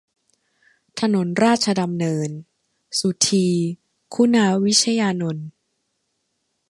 [0.99, 2.29] ถนนราชดำเนิน
[2.99, 3.47] สุธี
[4.13, 5.47] คุณาวิชยานนท์